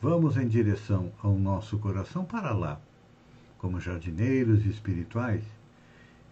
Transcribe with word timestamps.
vamos 0.00 0.36
em 0.36 0.46
direção 0.46 1.10
ao 1.22 1.38
nosso 1.38 1.78
coração 1.78 2.24
para 2.24 2.52
lá, 2.52 2.80
como 3.58 3.80
jardineiros 3.80 4.64
espirituais, 4.66 5.42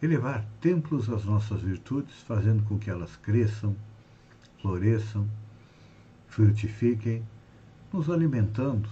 elevar 0.02 0.44
templos 0.60 1.08
às 1.08 1.24
nossas 1.24 1.62
virtudes, 1.62 2.14
fazendo 2.22 2.62
com 2.64 2.78
que 2.78 2.90
elas 2.90 3.16
cresçam, 3.16 3.74
floresçam, 4.60 5.26
frutifiquem, 6.28 7.22
nos 7.92 8.10
alimentando 8.10 8.88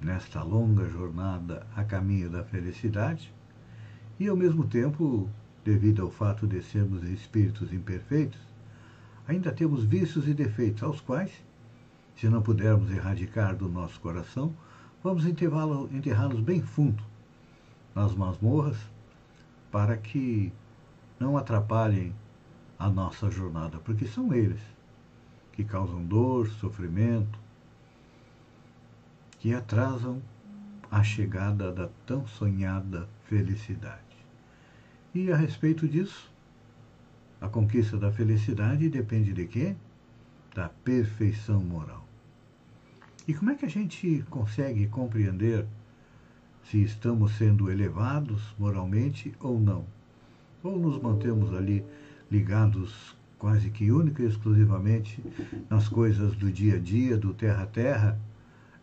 nesta 0.00 0.42
longa 0.42 0.86
jornada 0.88 1.66
a 1.74 1.82
caminho 1.82 2.28
da 2.28 2.44
felicidade 2.44 3.32
e, 4.20 4.28
ao 4.28 4.36
mesmo 4.36 4.64
tempo, 4.66 5.28
devido 5.64 6.02
ao 6.02 6.10
fato 6.10 6.46
de 6.46 6.62
sermos 6.62 7.02
espíritos 7.04 7.72
imperfeitos, 7.72 8.40
ainda 9.26 9.50
temos 9.52 9.84
vícios 9.84 10.28
e 10.28 10.34
defeitos 10.34 10.82
aos 10.82 11.00
quais, 11.00 11.32
se 12.16 12.28
não 12.28 12.42
pudermos 12.42 12.90
erradicar 12.90 13.56
do 13.56 13.68
nosso 13.68 14.00
coração, 14.00 14.54
vamos 15.02 15.24
enterrá-los 15.26 16.40
bem 16.40 16.62
fundo 16.62 17.02
nas 17.94 18.14
masmorras 18.14 18.78
para 19.70 19.96
que 19.96 20.52
não 21.18 21.36
atrapalhem 21.36 22.14
a 22.78 22.90
nossa 22.90 23.30
jornada, 23.30 23.78
porque 23.78 24.06
são 24.06 24.32
eles 24.34 24.60
que 25.52 25.64
causam 25.64 26.04
dor, 26.04 26.48
sofrimento, 26.48 27.38
que 29.38 29.54
atrasam 29.54 30.22
a 30.90 31.02
chegada 31.02 31.72
da 31.72 31.88
tão 32.06 32.26
sonhada 32.26 33.08
felicidade. 33.24 34.02
E 35.14 35.30
a 35.30 35.36
respeito 35.36 35.86
disso, 35.88 36.30
a 37.40 37.48
conquista 37.48 37.96
da 37.96 38.10
felicidade 38.10 38.88
depende 38.88 39.32
de 39.32 39.46
quê? 39.46 39.76
Da 40.54 40.68
perfeição 40.68 41.60
moral. 41.62 42.01
E 43.26 43.32
como 43.32 43.52
é 43.52 43.54
que 43.54 43.64
a 43.64 43.70
gente 43.70 44.24
consegue 44.28 44.88
compreender 44.88 45.64
se 46.64 46.82
estamos 46.82 47.32
sendo 47.36 47.70
elevados 47.70 48.42
moralmente 48.58 49.32
ou 49.38 49.60
não? 49.60 49.84
Ou 50.62 50.76
nos 50.78 51.00
mantemos 51.00 51.54
ali 51.54 51.84
ligados 52.30 53.16
quase 53.38 53.70
que 53.70 53.92
única 53.92 54.22
e 54.22 54.26
exclusivamente 54.26 55.22
nas 55.70 55.88
coisas 55.88 56.34
do 56.34 56.50
dia 56.50 56.76
a 56.76 56.78
dia, 56.78 57.16
do 57.16 57.32
terra 57.32 57.62
a 57.62 57.66
terra, 57.66 58.20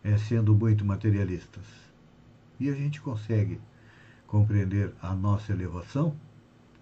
é, 0.02 0.16
sendo 0.16 0.54
muito 0.54 0.86
materialistas? 0.86 1.64
E 2.58 2.70
a 2.70 2.74
gente 2.74 3.00
consegue 3.00 3.60
compreender 4.26 4.94
a 5.02 5.14
nossa 5.14 5.52
elevação 5.52 6.16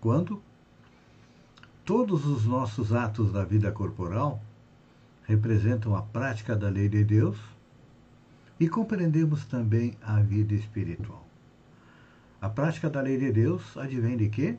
quando 0.00 0.40
todos 1.84 2.24
os 2.24 2.44
nossos 2.44 2.92
atos 2.92 3.32
da 3.32 3.44
vida 3.44 3.72
corporal 3.72 4.40
representam 5.28 5.94
a 5.94 6.00
prática 6.00 6.56
da 6.56 6.70
lei 6.70 6.88
de 6.88 7.04
Deus 7.04 7.38
e 8.58 8.66
compreendemos 8.66 9.44
também 9.44 9.94
a 10.02 10.18
vida 10.20 10.54
espiritual. 10.54 11.24
A 12.40 12.48
prática 12.48 12.88
da 12.88 13.02
lei 13.02 13.18
de 13.18 13.30
Deus 13.30 13.76
advém 13.76 14.16
de 14.16 14.30
quê? 14.30 14.56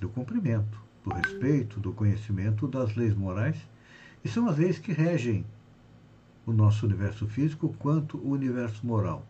Do 0.00 0.08
cumprimento, 0.08 0.80
do 1.04 1.12
respeito, 1.12 1.80
do 1.80 1.92
conhecimento 1.92 2.68
das 2.68 2.94
leis 2.94 3.12
morais, 3.12 3.56
e 4.24 4.28
são 4.28 4.48
as 4.48 4.56
leis 4.56 4.78
que 4.78 4.92
regem 4.92 5.44
o 6.46 6.52
nosso 6.52 6.86
universo 6.86 7.26
físico 7.26 7.74
quanto 7.78 8.18
o 8.18 8.30
universo 8.30 8.86
moral. 8.86 9.26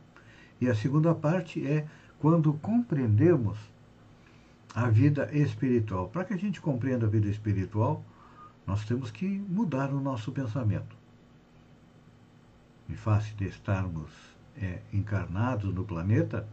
E 0.61 0.69
a 0.69 0.75
segunda 0.75 1.15
parte 1.15 1.67
é 1.67 1.87
quando 2.19 2.53
compreendemos 2.55 3.59
a 4.75 4.89
vida 4.91 5.31
espiritual. 5.33 6.09
Para 6.09 6.25
que 6.25 6.35
a 6.35 6.39
gente 6.39 6.61
compreenda 6.61 7.07
a 7.07 7.09
vida 7.09 7.29
espiritual, 7.29 8.05
nós 8.69 8.85
temos 8.85 9.11
que 9.11 9.27
mudar 9.27 9.91
o 9.95 9.99
nosso 9.99 10.31
pensamento. 10.31 10.95
Em 12.87 12.95
face 12.95 13.33
de 13.35 13.47
estarmos 13.47 14.11
é, 14.59 14.83
encarnados 14.93 15.73
no 15.73 15.87
planeta, 15.87 16.47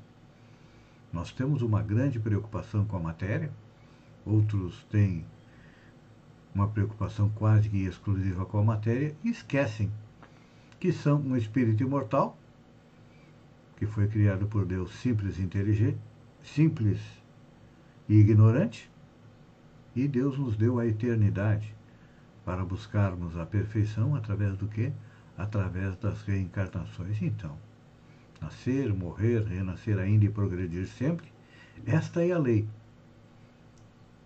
nós 1.11 1.33
temos 1.33 1.61
uma 1.61 1.83
grande 1.83 2.17
preocupação 2.17 2.85
com 2.85 2.95
a 2.95 3.01
matéria, 3.01 3.51
outros 4.25 4.81
têm 4.85 5.25
uma 6.53 6.69
preocupação 6.69 7.29
quase 7.35 7.67
que 7.67 7.83
exclusiva 7.83 8.45
com 8.45 8.59
a 8.59 8.63
matéria 8.63 9.13
e 9.21 9.29
esquecem 9.29 9.91
que 10.79 10.93
são 10.93 11.19
um 11.19 11.35
espírito 11.35 11.83
imortal 11.83 12.37
que 13.75 13.85
foi 13.85 14.07
criado 14.07 14.47
por 14.47 14.65
Deus 14.65 14.95
simples 15.01 15.37
e 15.37 15.41
inteligente, 15.41 15.99
simples 16.41 16.97
e 18.07 18.15
ignorante, 18.15 18.89
e 19.93 20.07
Deus 20.07 20.39
nos 20.39 20.55
deu 20.55 20.79
a 20.79 20.87
eternidade 20.87 21.75
para 22.45 22.63
buscarmos 22.63 23.37
a 23.37 23.45
perfeição 23.45 24.15
através 24.15 24.55
do 24.55 24.67
quê? 24.67 24.93
Através 25.37 25.97
das 25.97 26.21
reencarnações. 26.21 27.21
Então, 27.21 27.57
nascer, 28.39 28.93
morrer, 28.93 29.43
renascer 29.43 29.97
ainda 29.97 30.25
e 30.25 30.29
progredir 30.29 30.87
sempre, 30.87 31.27
esta 31.85 32.23
é 32.23 32.31
a 32.31 32.37
lei 32.37 32.67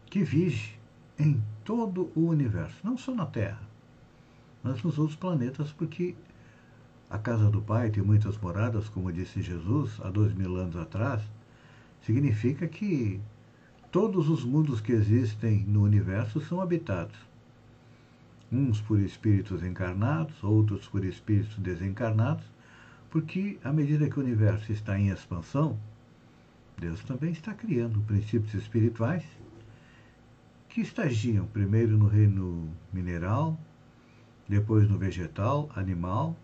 que 0.07 0.24
vige 0.24 0.78
em 1.18 1.41
todo 1.63 2.12
o 2.16 2.28
universo, 2.28 2.75
não 2.84 2.97
só 2.97 3.13
na 3.13 3.25
Terra, 3.25 3.62
mas 4.62 4.84
nos 4.84 4.97
outros 4.97 5.18
planetas, 5.18 5.72
porque 5.72 6.16
a 7.09 7.18
casa 7.18 7.50
do 7.50 7.62
Pai 7.62 7.90
tem 7.90 8.03
muitas 8.03 8.38
moradas, 8.38 8.90
como 8.90 9.12
disse 9.12 9.41
Jesus 9.41 10.00
há 10.01 10.09
dois 10.09 10.34
mil 10.34 10.56
anos 10.57 10.75
atrás, 10.75 11.22
significa 12.01 12.68
que 12.68 13.19
todos 13.91 14.30
os 14.30 14.44
mundos 14.44 14.81
que 14.81 14.91
existem 14.91 15.63
no 15.63 15.84
universo 15.84 16.40
são 16.41 16.62
habitados. 16.62 17.29
Uns 18.52 18.82
por 18.82 19.00
espíritos 19.00 19.64
encarnados, 19.64 20.44
outros 20.44 20.88
por 20.88 21.06
espíritos 21.06 21.58
desencarnados, 21.58 22.46
porque 23.10 23.60
à 23.64 23.72
medida 23.72 24.10
que 24.10 24.20
o 24.20 24.24
universo 24.24 24.72
está 24.72 25.00
em 25.00 25.10
expansão, 25.10 25.78
Deus 26.78 27.04
também 27.04 27.32
está 27.32 27.54
criando 27.54 28.02
princípios 28.02 28.54
espirituais 28.54 29.24
que 30.70 30.82
estagiam 30.82 31.46
primeiro 31.48 31.98
no 31.98 32.08
reino 32.08 32.70
mineral, 32.94 33.60
depois 34.48 34.90
no 34.90 34.98
vegetal, 34.98 35.70
animal 35.76 36.36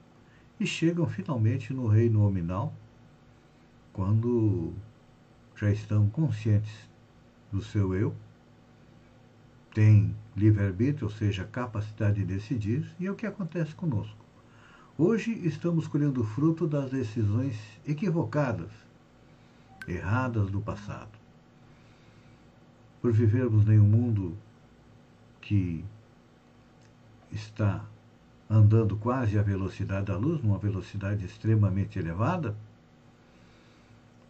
e 0.59 0.65
chegam 0.65 1.07
finalmente 1.07 1.73
no 1.73 1.87
reino 1.87 2.19
nominal 2.19 2.73
quando 3.93 4.73
já 5.55 5.71
estão 5.71 6.09
conscientes 6.09 6.89
do 7.51 7.61
seu 7.61 7.95
eu, 7.95 8.13
têm 9.75 10.15
livre-arbítrio, 10.37 11.07
ou 11.07 11.13
seja, 11.13 11.43
capacidade 11.43 12.15
de 12.15 12.25
decidir, 12.25 12.89
e 12.97 13.05
é 13.05 13.11
o 13.11 13.15
que 13.15 13.27
acontece 13.27 13.75
conosco. 13.75 14.25
Hoje 14.97 15.31
estamos 15.45 15.85
colhendo 15.85 16.21
o 16.21 16.23
fruto 16.23 16.65
das 16.65 16.89
decisões 16.89 17.57
equivocadas, 17.85 18.71
erradas 19.85 20.49
do 20.49 20.61
passado. 20.61 21.11
Por 23.01 23.11
vivermos 23.11 23.67
em 23.67 23.77
um 23.77 23.85
mundo 23.85 24.37
que 25.41 25.83
está 27.29 27.85
andando 28.49 28.95
quase 28.95 29.37
à 29.37 29.43
velocidade 29.43 30.05
da 30.05 30.17
luz, 30.17 30.41
numa 30.41 30.57
velocidade 30.57 31.25
extremamente 31.25 31.99
elevada. 31.99 32.55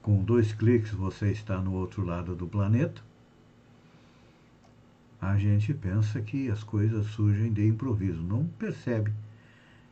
Com 0.01 0.23
dois 0.23 0.53
cliques 0.53 0.91
você 0.91 1.31
está 1.31 1.59
no 1.59 1.73
outro 1.73 2.03
lado 2.03 2.35
do 2.35 2.47
planeta. 2.47 3.03
A 5.25 5.37
gente 5.37 5.73
pensa 5.73 6.21
que 6.21 6.51
as 6.51 6.63
coisas 6.63 7.07
surgem 7.07 7.51
de 7.51 7.67
improviso, 7.67 8.21
não 8.21 8.45
percebe 8.45 9.11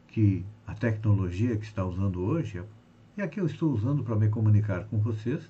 que 0.07 0.45
a 0.67 0.75
tecnologia 0.75 1.57
que 1.57 1.65
está 1.65 1.83
usando 1.83 2.21
hoje, 2.21 2.63
e 3.17 3.21
a 3.21 3.27
que 3.27 3.39
eu 3.39 3.47
estou 3.47 3.73
usando 3.73 4.03
para 4.03 4.15
me 4.15 4.29
comunicar 4.29 4.83
com 4.83 4.99
vocês, 4.99 5.49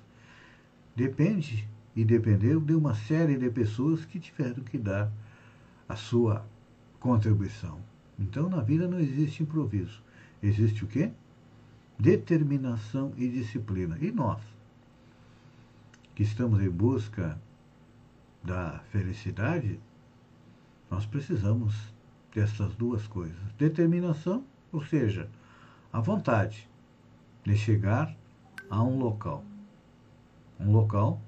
depende 0.96 1.68
e 1.94 2.02
dependeu 2.02 2.60
de 2.60 2.74
uma 2.74 2.94
série 2.94 3.36
de 3.36 3.50
pessoas 3.50 4.06
que 4.06 4.18
tiveram 4.18 4.64
que 4.64 4.78
dar 4.78 5.12
a 5.86 5.94
sua 5.94 6.46
contribuição. 6.98 7.78
Então, 8.18 8.48
na 8.48 8.62
vida 8.62 8.88
não 8.88 8.98
existe 8.98 9.42
improviso. 9.42 10.02
Existe 10.42 10.82
o 10.82 10.86
quê? 10.86 11.10
Determinação 11.98 13.12
e 13.18 13.28
disciplina. 13.28 13.98
E 14.00 14.10
nós, 14.10 14.40
que 16.14 16.22
estamos 16.22 16.62
em 16.62 16.70
busca 16.70 17.38
da 18.44 18.80
felicidade, 18.90 19.80
nós 20.90 21.06
precisamos 21.06 21.74
dessas 22.34 22.74
duas 22.74 23.06
coisas. 23.06 23.38
Determinação, 23.58 24.44
ou 24.70 24.84
seja, 24.84 25.28
a 25.92 26.00
vontade 26.00 26.68
de 27.42 27.56
chegar 27.56 28.14
a 28.68 28.82
um 28.82 28.98
local. 28.98 29.44
Um 30.60 30.70
local 30.72 31.20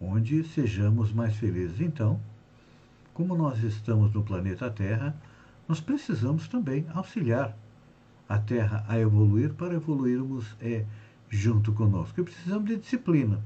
onde 0.00 0.42
sejamos 0.44 1.12
mais 1.12 1.36
felizes. 1.36 1.80
Então, 1.80 2.20
como 3.14 3.36
nós 3.36 3.62
estamos 3.62 4.12
no 4.12 4.22
planeta 4.22 4.70
Terra, 4.70 5.14
nós 5.68 5.80
precisamos 5.80 6.48
também 6.48 6.86
auxiliar 6.92 7.56
a 8.28 8.38
Terra 8.38 8.84
a 8.88 8.98
evoluir 8.98 9.52
para 9.54 9.74
evoluirmos 9.74 10.56
é, 10.60 10.84
junto 11.28 11.72
conosco. 11.72 12.20
E 12.20 12.24
precisamos 12.24 12.68
de 12.68 12.76
disciplina, 12.76 13.42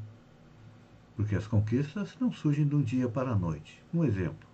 porque 1.17 1.35
as 1.35 1.47
conquistas 1.47 2.15
não 2.21 2.31
surgem 2.31 2.69
um 2.73 2.83
dia 2.83 3.09
para 3.09 3.31
a 3.31 3.35
noite. 3.35 3.83
Um 3.93 4.05
exemplo: 4.05 4.47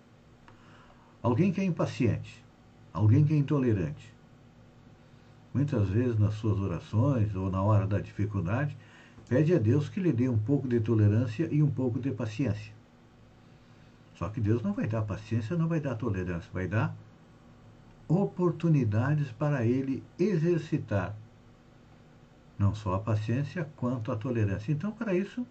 alguém 1.21 1.51
que 1.51 1.61
é 1.61 1.63
impaciente, 1.65 2.43
alguém 2.91 3.25
que 3.25 3.33
é 3.33 3.37
intolerante. 3.37 4.13
Muitas 5.53 5.87
vezes 5.89 6.17
nas 6.17 6.33
suas 6.35 6.59
orações 6.59 7.35
ou 7.35 7.51
na 7.51 7.61
hora 7.61 7.85
da 7.85 7.99
dificuldade, 7.99 8.75
pede 9.29 9.53
a 9.53 9.59
Deus 9.59 9.87
que 9.87 9.99
lhe 9.99 10.11
dê 10.11 10.27
um 10.27 10.37
pouco 10.37 10.67
de 10.67 10.79
tolerância 10.79 11.47
e 11.51 11.61
um 11.61 11.69
pouco 11.69 11.99
de 11.99 12.11
paciência. 12.11 12.73
Só 14.15 14.29
que 14.29 14.41
Deus 14.41 14.63
não 14.63 14.73
vai 14.73 14.87
dar 14.87 15.03
paciência, 15.03 15.55
não 15.55 15.67
vai 15.67 15.79
dar 15.79 15.95
tolerância, 15.95 16.49
vai 16.51 16.67
dar 16.67 16.95
oportunidades 18.07 19.31
para 19.31 19.65
ele 19.65 20.03
exercitar 20.17 21.15
não 22.57 22.73
só 22.73 22.95
a 22.95 22.99
paciência 22.99 23.67
quanto 23.75 24.11
a 24.11 24.15
tolerância. 24.15 24.71
Então, 24.71 24.91
para 24.91 25.13
isso, 25.13 25.45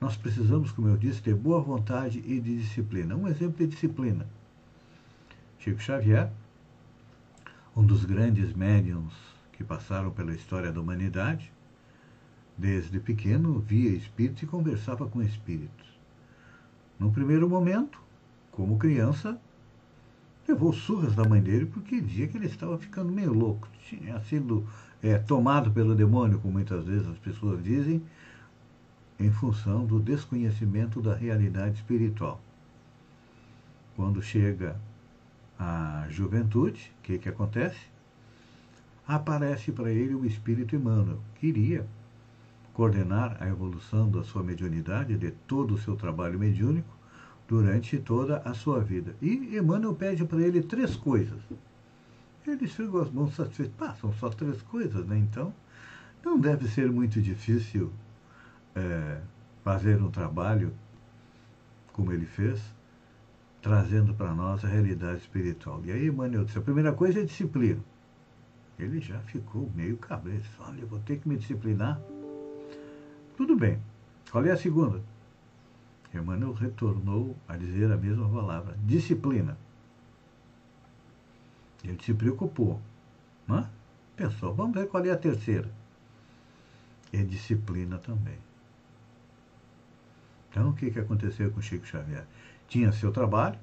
nós 0.00 0.16
precisamos, 0.16 0.70
como 0.70 0.88
eu 0.88 0.96
disse, 0.96 1.22
ter 1.22 1.34
boa 1.34 1.60
vontade 1.60 2.18
e 2.24 2.40
de 2.40 2.58
disciplina. 2.58 3.16
Um 3.16 3.26
exemplo 3.26 3.58
de 3.58 3.66
disciplina. 3.66 4.26
Chico 5.58 5.80
Xavier, 5.80 6.30
um 7.76 7.84
dos 7.84 8.04
grandes 8.04 8.52
médiums 8.54 9.12
que 9.52 9.64
passaram 9.64 10.10
pela 10.10 10.32
história 10.32 10.72
da 10.72 10.80
humanidade, 10.80 11.52
desde 12.56 12.98
pequeno 13.00 13.58
via 13.58 13.90
espíritos 13.90 14.42
e 14.42 14.46
conversava 14.46 15.06
com 15.06 15.20
espíritos. 15.22 15.86
No 16.98 17.10
primeiro 17.10 17.48
momento, 17.48 18.00
como 18.52 18.78
criança, 18.78 19.40
levou 20.46 20.72
surras 20.72 21.14
da 21.14 21.24
mãe 21.24 21.40
dele 21.40 21.66
porque 21.66 22.00
dizia 22.00 22.26
que 22.26 22.36
ele 22.36 22.46
estava 22.46 22.78
ficando 22.78 23.12
meio 23.12 23.32
louco. 23.32 23.68
Tinha 23.88 24.18
sido 24.20 24.66
é, 25.02 25.18
tomado 25.18 25.70
pelo 25.70 25.94
demônio, 25.94 26.38
como 26.38 26.54
muitas 26.54 26.84
vezes 26.84 27.06
as 27.06 27.18
pessoas 27.18 27.62
dizem, 27.62 28.02
em 29.18 29.30
função 29.30 29.84
do 29.84 29.98
desconhecimento 29.98 31.00
da 31.00 31.14
realidade 31.14 31.76
espiritual. 31.76 32.40
Quando 33.96 34.22
chega 34.22 34.76
a 35.58 36.06
juventude, 36.08 36.92
o 36.98 37.02
que, 37.02 37.18
que 37.18 37.28
acontece? 37.28 37.80
Aparece 39.06 39.72
para 39.72 39.90
ele 39.90 40.14
o 40.14 40.24
espírito 40.24 40.76
Emmanuel, 40.76 41.18
que 41.34 41.48
iria 41.48 41.86
coordenar 42.72 43.36
a 43.40 43.48
evolução 43.48 44.08
da 44.08 44.22
sua 44.22 44.42
mediunidade, 44.42 45.16
de 45.16 45.32
todo 45.32 45.74
o 45.74 45.78
seu 45.78 45.96
trabalho 45.96 46.38
mediúnico, 46.38 46.96
durante 47.48 47.98
toda 47.98 48.38
a 48.44 48.54
sua 48.54 48.78
vida. 48.78 49.16
E 49.20 49.56
Emmanuel 49.56 49.94
pede 49.94 50.24
para 50.24 50.42
ele 50.42 50.62
três 50.62 50.94
coisas. 50.94 51.40
Ele 52.46 52.66
esfregou 52.66 53.02
as 53.02 53.10
mãos 53.10 53.34
satisfeito. 53.34 53.72
Pá, 53.72 53.94
são 53.94 54.12
só 54.12 54.28
três 54.28 54.62
coisas, 54.62 55.04
né? 55.06 55.18
Então, 55.18 55.52
não 56.24 56.38
deve 56.38 56.68
ser 56.68 56.90
muito 56.92 57.20
difícil 57.20 57.90
é, 58.74 59.20
fazer 59.64 60.00
um 60.02 60.10
trabalho 60.10 60.72
como 61.92 62.12
ele 62.12 62.26
fez, 62.26 62.60
trazendo 63.60 64.14
para 64.14 64.32
nós 64.32 64.64
a 64.64 64.68
realidade 64.68 65.20
espiritual. 65.20 65.82
E 65.84 65.90
aí 65.90 66.06
Emmanuel 66.06 66.44
disse, 66.44 66.58
a 66.58 66.62
primeira 66.62 66.92
coisa 66.92 67.20
é 67.20 67.24
disciplina. 67.24 67.80
Ele 68.78 69.00
já 69.00 69.18
ficou 69.20 69.68
meio 69.74 69.96
cabreiro. 69.96 70.44
Olha, 70.60 70.86
vou 70.86 71.00
ter 71.00 71.18
que 71.18 71.28
me 71.28 71.36
disciplinar. 71.36 72.00
Tudo 73.36 73.56
bem. 73.56 73.80
Qual 74.30 74.44
é 74.44 74.52
a 74.52 74.56
segunda? 74.56 75.02
Emmanuel 76.14 76.52
retornou 76.52 77.36
a 77.46 77.56
dizer 77.56 77.90
a 77.92 77.96
mesma 77.96 78.28
palavra, 78.28 78.76
disciplina. 78.84 79.58
Ele 81.84 81.98
se 82.02 82.14
preocupou. 82.14 82.80
Né? 83.46 83.68
Pensou, 84.16 84.54
vamos 84.54 84.74
ver 84.74 84.88
qual 84.88 85.04
é 85.04 85.10
a 85.10 85.16
terceira. 85.16 85.70
É 87.12 87.22
disciplina 87.22 87.98
também. 87.98 88.38
Então, 90.58 90.70
o 90.70 90.74
que, 90.74 90.90
que 90.90 90.98
aconteceu 90.98 91.52
com 91.52 91.62
Chico 91.62 91.86
Xavier? 91.86 92.26
Tinha 92.66 92.90
seu 92.90 93.12
trabalho, 93.12 93.56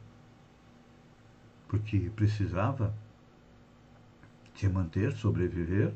porque 1.68 2.10
precisava 2.16 2.94
se 4.56 4.70
manter, 4.70 5.12
sobreviver, 5.12 5.94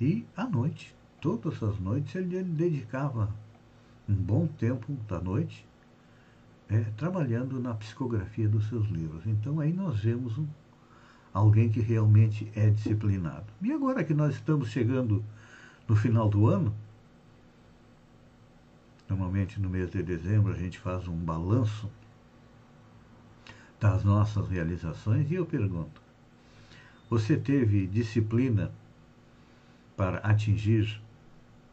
e 0.00 0.24
à 0.36 0.44
noite, 0.44 0.94
todas 1.20 1.60
as 1.64 1.80
noites, 1.80 2.14
ele 2.14 2.44
dedicava 2.44 3.28
um 4.08 4.14
bom 4.14 4.46
tempo 4.46 4.92
da 5.08 5.20
noite 5.20 5.66
é, 6.68 6.82
trabalhando 6.96 7.58
na 7.58 7.74
psicografia 7.74 8.48
dos 8.48 8.68
seus 8.68 8.86
livros. 8.86 9.26
Então 9.26 9.58
aí 9.58 9.72
nós 9.72 9.98
vemos 9.98 10.38
um, 10.38 10.46
alguém 11.34 11.68
que 11.68 11.80
realmente 11.80 12.48
é 12.54 12.70
disciplinado. 12.70 13.46
E 13.60 13.72
agora 13.72 14.04
que 14.04 14.14
nós 14.14 14.36
estamos 14.36 14.68
chegando 14.68 15.24
no 15.88 15.96
final 15.96 16.28
do 16.28 16.46
ano, 16.46 16.72
normalmente 19.08 19.60
no 19.60 19.68
mês 19.68 19.90
de 19.90 20.02
dezembro 20.02 20.52
a 20.52 20.56
gente 20.56 20.78
faz 20.78 21.06
um 21.06 21.16
balanço 21.16 21.90
das 23.78 24.02
nossas 24.02 24.48
realizações 24.48 25.30
e 25.30 25.34
eu 25.34 25.46
pergunto: 25.46 26.00
você 27.08 27.36
teve 27.36 27.86
disciplina 27.86 28.72
para 29.96 30.18
atingir 30.18 31.00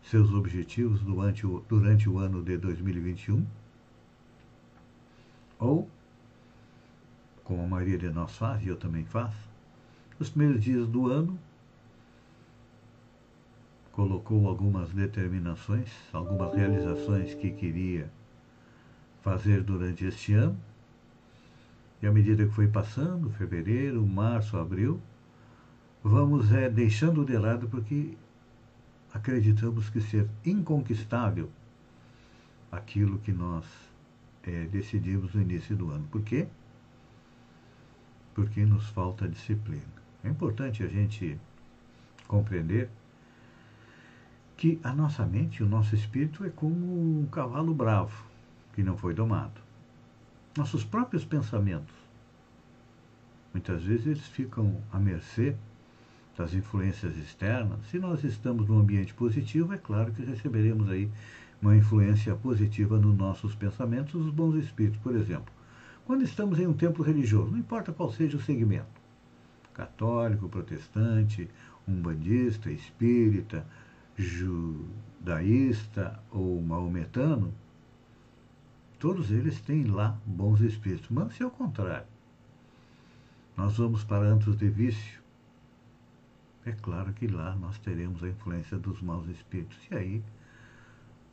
seus 0.04 0.32
objetivos 0.34 1.02
durante 1.02 1.46
o, 1.46 1.64
durante 1.68 2.10
o 2.10 2.18
ano 2.18 2.44
de 2.44 2.58
2021? 2.58 3.46
Ou, 5.60 5.90
como 7.44 7.64
a 7.64 7.68
maioria 7.68 7.98
de 7.98 8.10
nós 8.10 8.36
faz, 8.38 8.64
e 8.64 8.68
eu 8.68 8.76
também 8.76 9.06
faço, 9.06 9.50
nos 10.20 10.30
primeiros 10.30 10.62
dias 10.62 10.88
do 10.88 11.08
ano, 11.10 11.40
colocou 13.94 14.48
algumas 14.48 14.92
determinações, 14.92 15.90
algumas 16.12 16.54
realizações 16.54 17.34
que 17.36 17.52
queria 17.52 18.12
fazer 19.22 19.64
durante 19.64 20.04
este 20.04 20.34
ano. 20.34 20.58
E 22.02 22.08
à 22.08 22.12
medida 22.12 22.46
que 22.46 22.52
foi 22.52 22.68
passando, 22.68 23.30
fevereiro, 23.30 24.06
março, 24.06 24.58
abril, 24.58 25.00
vamos 26.04 26.52
é, 26.52 26.70
deixando 26.70 27.24
de 27.24 27.38
lado 27.38 27.70
porque 27.70 28.18
acreditamos 29.14 29.90
que 29.90 30.02
ser 30.02 30.28
inconquistável 30.44 31.50
aquilo 32.72 33.20
que 33.20 33.32
nós 33.32 33.64
é, 34.42 34.66
decidimos 34.66 35.36
no 35.36 35.42
início 35.42 35.76
do 35.76 35.92
ano. 35.92 36.06
Por 36.12 36.24
quê? 36.24 36.48
Porque 38.34 38.66
nos 38.66 38.90
falta 38.90 39.28
disciplina. 39.28 39.84
É 40.24 40.30
importante 40.30 40.82
a 40.84 40.88
gente 40.88 41.40
compreender 42.28 42.90
que 44.56 44.80
a 44.84 44.94
nossa 44.94 45.26
mente, 45.26 45.64
o 45.64 45.68
nosso 45.68 45.96
espírito 45.96 46.46
é 46.46 46.50
como 46.50 47.22
um 47.22 47.26
cavalo 47.28 47.74
bravo 47.74 48.26
que 48.74 48.84
não 48.84 48.98
foi 48.98 49.14
domado. 49.14 49.62
Nossos 50.58 50.84
próprios 50.84 51.26
pensamentos, 51.26 51.96
muitas 53.54 53.84
vezes 53.84 54.08
eles 54.08 54.28
ficam 54.28 54.78
à 54.92 55.00
mercê 55.00 55.56
das 56.38 56.54
influências 56.54 57.16
externas, 57.18 57.80
se 57.90 58.00
nós 58.00 58.24
estamos 58.24 58.68
num 58.68 58.80
ambiente 58.80 59.14
positivo, 59.14 59.74
é 59.74 59.78
claro 59.78 60.12
que 60.12 60.24
receberemos 60.24 60.90
aí 60.90 61.10
uma 61.62 61.76
influência 61.76 62.36
positiva 62.36 63.00
nos 63.00 63.16
nossos 63.16 63.56
pensamentos, 63.56 64.16
os 64.16 64.34
bons 64.34 64.56
espíritos, 64.56 65.00
por 65.00 65.16
exemplo. 65.16 65.54
Quando 66.06 66.24
estamos 66.24 66.60
em 66.60 66.68
um 66.68 66.74
templo 66.74 67.04
religioso, 67.04 67.52
não 67.52 67.60
importa 67.60 67.94
qual 67.94 68.12
seja 68.12 68.36
o 68.36 68.42
segmento, 68.42 68.86
católico, 69.74 70.50
protestante, 70.50 71.50
umbandista, 71.88 72.70
espírita, 72.72 73.66
judaísta 74.18 76.20
ou 76.32 76.62
maometano, 76.62 77.54
todos 79.00 79.32
eles 79.32 79.60
têm 79.62 79.86
lá 79.86 80.18
bons 80.26 80.62
espíritos. 80.62 81.10
Mas 81.10 81.36
se 81.36 81.44
ao 81.44 81.52
contrário, 81.52 82.08
nós 83.56 83.78
vamos 83.78 84.04
para 84.04 84.26
antros 84.26 84.58
de 84.58 84.70
vício, 84.70 85.22
é 86.66 86.72
claro 86.72 87.12
que 87.14 87.28
lá 87.28 87.56
nós 87.56 87.78
teremos 87.80 88.24
a 88.24 88.30
influência 88.30 88.78
dos 88.78 89.02
maus 89.02 89.28
espíritos. 89.28 89.78
E 89.92 89.96
aí, 89.96 90.24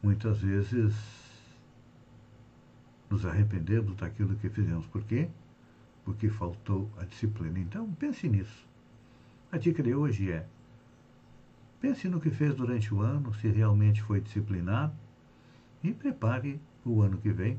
muitas 0.02 0.40
vezes, 0.40 0.94
nos 3.08 3.25
arrependemos 3.25 3.96
daquilo 3.96 4.34
que 4.37 4.49
fizemos. 4.49 4.87
Por 4.87 5.04
quê? 5.04 5.28
Porque 6.04 6.28
faltou 6.28 6.90
a 6.99 7.04
disciplina. 7.04 7.60
Então, 7.60 7.90
pense 7.92 8.28
nisso. 8.28 8.66
A 9.52 9.58
dica 9.58 9.82
de 9.82 9.94
hoje 9.94 10.32
é: 10.32 10.46
pense 11.80 12.08
no 12.08 12.20
que 12.20 12.30
fez 12.30 12.54
durante 12.54 12.92
o 12.92 13.00
ano, 13.00 13.34
se 13.34 13.49
realmente 13.49 14.02
foi 14.02 14.20
disciplinado, 14.20 14.92
e 15.82 15.92
prepare 15.92 16.60
o 16.84 17.00
ano 17.00 17.18
que 17.18 17.30
vem, 17.30 17.58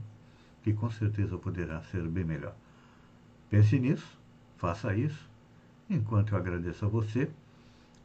que 0.63 0.73
com 0.73 0.89
certeza 0.91 1.37
poderá 1.37 1.81
ser 1.83 2.07
bem 2.07 2.23
melhor. 2.23 2.55
Pense 3.49 3.77
nisso, 3.79 4.19
faça 4.57 4.95
isso. 4.95 5.29
Enquanto 5.89 6.33
eu 6.33 6.37
agradeço 6.37 6.85
a 6.85 6.87
você 6.87 7.29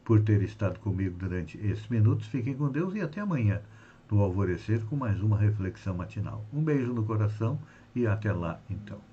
por 0.07 0.21
ter 0.21 0.41
estado 0.41 0.79
comigo 0.79 1.17
durante 1.17 1.57
esses 1.57 1.85
minutos. 1.89 2.27
Fiquem 2.27 2.55
com 2.55 2.69
Deus 2.69 2.95
e 2.95 3.01
até 3.01 3.19
amanhã, 3.19 3.61
no 4.09 4.21
alvorecer, 4.21 4.79
com 4.85 4.95
mais 4.95 5.21
uma 5.21 5.37
reflexão 5.37 5.95
matinal. 5.95 6.45
Um 6.53 6.63
beijo 6.63 6.93
no 6.93 7.03
coração 7.03 7.59
e 7.93 8.07
até 8.07 8.31
lá, 8.31 8.59
então. 8.69 9.06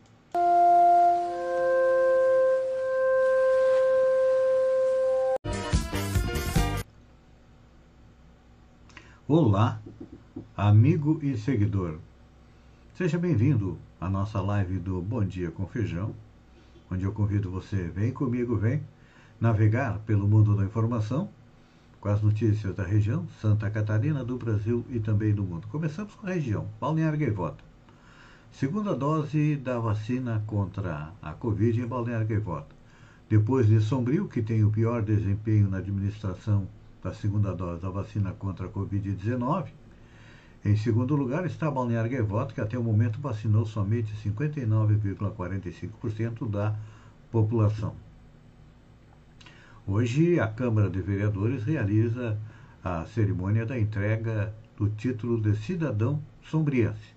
Olá, 9.27 9.81
amigo 10.55 11.19
e 11.23 11.35
seguidor. 11.39 11.97
Seja 12.93 13.17
bem-vindo 13.17 13.79
à 13.99 14.07
nossa 14.07 14.39
live 14.39 14.79
do 14.79 15.01
Bom 15.01 15.25
Dia 15.25 15.51
com 15.51 15.67
Feijão, 15.67 16.15
onde 16.91 17.05
eu 17.05 17.13
convido 17.13 17.51
você, 17.51 17.85
vem 17.85 18.13
comigo, 18.13 18.55
vem 18.55 18.83
navegar 19.41 19.99
pelo 20.01 20.29
mundo 20.29 20.55
da 20.55 20.67
informação 20.67 21.31
com 22.03 22.11
as 22.11 22.21
notícias 22.21 22.75
da 22.75 22.85
região, 22.85 23.27
Santa 23.41 23.71
Catarina, 23.71 24.23
do 24.23 24.37
Brasil 24.37 24.85
e 24.91 25.01
também 25.01 25.35
do 25.35 25.43
mundo. 25.43 25.69
Começamos 25.69 26.15
com 26.15 26.27
a 26.27 26.35
região, 26.35 26.69
Balneário 26.79 27.19
Gaivota. 27.19 27.65
Segunda 28.53 28.95
dose 28.95 29.57
da 29.57 29.79
vacina 29.79 30.45
contra 30.47 31.15
a 31.23 31.33
Covid 31.33 31.81
em 31.81 31.87
Balneário 31.87 32.27
Gaivota. 32.27 32.75
Depois 33.27 33.67
de 33.67 33.81
Sombrio, 33.81 34.29
que 34.29 34.43
tem 34.43 34.63
o 34.65 34.71
pior 34.71 35.01
desempenho 35.01 35.71
na 35.71 35.79
administração 35.79 36.69
da 37.05 37.13
segunda 37.13 37.55
dose 37.55 37.81
da 37.83 37.91
vacina 37.91 38.33
contra 38.33 38.67
a 38.67 38.71
Covid-19. 38.71 39.67
Em 40.65 40.75
segundo 40.75 41.15
lugar 41.15 41.45
está 41.45 41.71
Balneário 41.71 42.11
Gaivota, 42.11 42.55
que 42.55 42.63
até 42.63 42.79
o 42.79 42.83
momento 42.83 43.21
vacinou 43.21 43.67
somente 43.67 44.15
59,45% 44.27 46.49
da 46.49 46.75
população. 47.31 47.95
Hoje, 49.87 50.41
a 50.41 50.49
Câmara 50.49 50.89
de 50.89 51.03
Vereadores 51.03 51.63
realiza 51.65 52.39
a 52.83 53.05
cerimônia 53.05 53.67
da 53.67 53.79
entrega 53.79 54.55
do 54.75 54.89
título 54.89 55.39
de 55.39 55.55
cidadão 55.59 56.23
sombriense. 56.43 57.13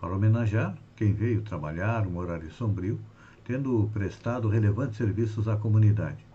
Para 0.00 0.12
homenagear 0.12 0.76
quem 0.96 1.14
veio 1.14 1.42
trabalhar 1.42 2.04
um 2.04 2.16
horário 2.16 2.50
sombrio, 2.50 2.98
tendo 3.44 3.88
prestado 3.92 4.48
relevantes 4.48 4.96
serviços 4.96 5.46
à 5.46 5.56
comunidade. 5.56 6.26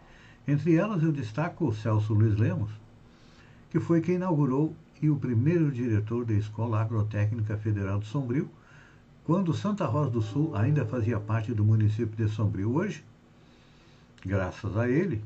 Entre 0.47 0.75
elas, 0.75 1.01
eu 1.01 1.11
destaco 1.11 1.67
o 1.67 1.73
Celso 1.73 2.13
Luiz 2.13 2.35
Lemos, 2.35 2.71
que 3.69 3.79
foi 3.79 4.01
quem 4.01 4.15
inaugurou 4.15 4.75
e 5.01 5.09
o 5.09 5.15
primeiro 5.15 5.71
diretor 5.71 6.25
da 6.25 6.33
Escola 6.33 6.81
Agrotécnica 6.81 7.57
Federal 7.57 7.99
de 7.99 8.07
Sombrio, 8.07 8.49
quando 9.23 9.53
Santa 9.53 9.85
Rosa 9.85 10.11
do 10.11 10.21
Sul 10.21 10.55
ainda 10.55 10.85
fazia 10.85 11.19
parte 11.19 11.53
do 11.53 11.63
município 11.63 12.15
de 12.15 12.31
Sombrio. 12.31 12.73
Hoje, 12.73 13.03
graças 14.25 14.75
a 14.75 14.89
ele, 14.89 15.23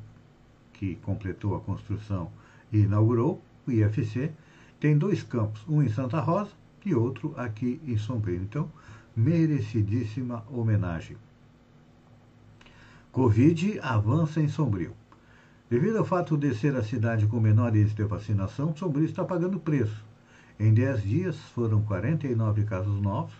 que 0.74 0.96
completou 0.98 1.56
a 1.56 1.60
construção 1.60 2.32
e 2.72 2.80
inaugurou 2.82 3.42
o 3.68 3.72
IFC, 3.72 4.32
tem 4.80 4.96
dois 4.98 5.24
campos, 5.24 5.62
um 5.68 5.82
em 5.82 5.90
Santa 5.90 6.20
Rosa 6.20 6.52
e 6.86 6.94
outro 6.94 7.34
aqui 7.36 7.82
em 7.88 7.98
Sombrio. 7.98 8.42
Então, 8.42 8.72
merecidíssima 9.16 10.44
homenagem. 10.52 11.18
Covid 13.12 13.80
avança 13.82 14.40
em 14.40 14.48
Sombrio. 14.48 14.94
Devido 15.70 15.98
ao 15.98 16.06
fato 16.06 16.38
de 16.38 16.56
ser 16.56 16.76
a 16.76 16.84
cidade 16.84 17.28
com 17.28 17.42
menor 17.42 17.76
índice 17.76 17.96
de 17.96 18.04
vacinação, 18.04 18.74
Sombrio 18.76 19.06
está 19.06 19.26
pagando 19.26 19.60
preço. 19.60 20.06
Em 20.58 20.74
10 20.74 21.04
dias 21.04 21.36
foram 21.54 21.82
49 21.82 22.64
casos 22.64 23.02
novos, 23.02 23.34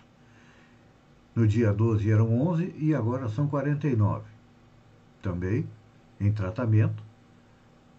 no 1.34 1.46
dia 1.46 1.72
12 1.72 2.10
eram 2.10 2.38
11 2.48 2.74
e 2.76 2.94
agora 2.94 3.28
são 3.28 3.46
49. 3.46 4.24
Também 5.22 5.66
em 6.20 6.30
tratamento 6.30 7.02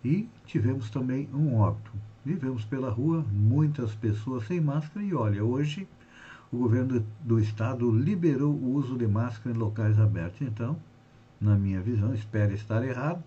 e 0.04 0.30
tivemos 0.46 0.90
também 0.90 1.28
um 1.34 1.56
óbito. 1.56 1.92
Vivemos 2.24 2.64
pela 2.66 2.90
rua 2.90 3.26
muitas 3.32 3.96
pessoas 3.96 4.46
sem 4.46 4.62
máscara 4.62 5.04
e 5.06 5.14
olha, 5.14 5.44
hoje 5.44 5.88
o 6.52 6.58
governo 6.58 7.04
do 7.22 7.40
estado 7.40 7.90
liberou 7.92 8.54
o 8.54 8.74
uso 8.76 8.98
de 8.98 9.08
máscara 9.08 9.56
em 9.56 9.58
locais 9.58 10.00
abertos. 10.00 10.42
Então, 10.42 10.78
na 11.40 11.56
minha 11.56 11.82
visão, 11.82 12.14
espero 12.14 12.54
estar 12.54 12.84
errado, 12.84 13.24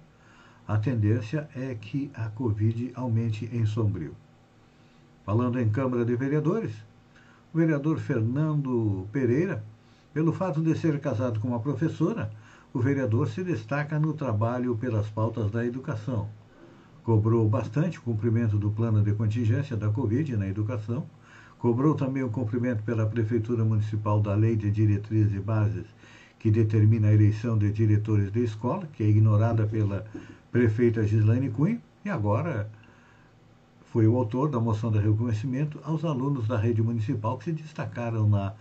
a 0.66 0.78
tendência 0.78 1.48
é 1.56 1.74
que 1.74 2.10
a 2.14 2.28
Covid 2.28 2.92
aumente 2.94 3.48
em 3.52 3.66
Sombrio. 3.66 4.14
Falando 5.24 5.60
em 5.60 5.68
Câmara 5.68 6.04
de 6.04 6.14
Vereadores, 6.14 6.72
o 7.52 7.58
vereador 7.58 7.98
Fernando 7.98 9.06
Pereira, 9.12 9.62
pelo 10.14 10.32
fato 10.32 10.60
de 10.62 10.76
ser 10.76 10.98
casado 11.00 11.40
com 11.40 11.48
uma 11.48 11.60
professora, 11.60 12.30
o 12.72 12.80
vereador 12.80 13.28
se 13.28 13.44
destaca 13.44 13.98
no 13.98 14.14
trabalho 14.14 14.76
pelas 14.76 15.08
pautas 15.08 15.50
da 15.50 15.64
educação. 15.64 16.28
Cobrou 17.04 17.48
bastante 17.48 17.98
o 17.98 18.02
cumprimento 18.02 18.56
do 18.56 18.70
plano 18.70 19.02
de 19.02 19.12
contingência 19.12 19.76
da 19.76 19.90
Covid 19.90 20.36
na 20.36 20.46
educação, 20.48 21.06
cobrou 21.58 21.94
também 21.94 22.22
o 22.22 22.30
cumprimento 22.30 22.82
pela 22.82 23.06
Prefeitura 23.06 23.64
Municipal 23.64 24.20
da 24.20 24.34
Lei 24.34 24.56
de 24.56 24.70
Diretrizes 24.70 25.34
e 25.34 25.40
Bases 25.40 25.86
que 26.42 26.50
determina 26.50 27.06
a 27.06 27.14
eleição 27.14 27.56
de 27.56 27.70
diretores 27.70 28.32
de 28.32 28.42
escola, 28.42 28.88
que 28.92 29.04
é 29.04 29.06
ignorada 29.06 29.64
pela 29.64 30.04
prefeita 30.50 31.06
Gislaine 31.06 31.48
Cunha, 31.50 31.80
e 32.04 32.10
agora 32.10 32.68
foi 33.92 34.08
o 34.08 34.16
autor 34.16 34.50
da 34.50 34.58
moção 34.58 34.90
de 34.90 34.98
reconhecimento 34.98 35.78
aos 35.84 36.04
alunos 36.04 36.48
da 36.48 36.58
rede 36.58 36.82
municipal 36.82 37.38
que 37.38 37.44
se 37.44 37.52
destacaram 37.52 38.28
na 38.28 38.54